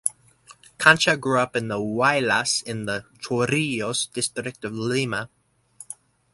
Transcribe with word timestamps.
Concha 0.79 1.15
grew 1.15 1.37
up 1.37 1.55
in 1.55 1.67
Huaylas 1.67 2.63
in 2.63 2.87
the 2.87 3.05
Chorrillos 3.21 4.11
District 4.11 4.65
of 4.65 4.73
Lima. 4.73 5.29